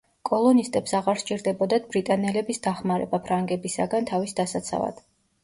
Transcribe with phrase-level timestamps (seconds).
[0.27, 5.07] კოლონისტებს აღარ სჭირდებოდათ ბრიტანელების დახმარება ფრანგებისაგან თავის დასაცავად.